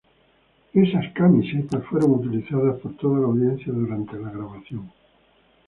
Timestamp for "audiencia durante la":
3.27-4.31